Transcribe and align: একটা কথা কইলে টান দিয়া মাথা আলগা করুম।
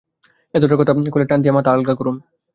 একটা 0.53 0.75
কথা 0.75 0.91
কইলে 1.13 1.25
টান 1.25 1.39
দিয়া 1.41 1.55
মাথা 1.57 1.69
আলগা 1.73 1.93
করুম। 1.95 2.15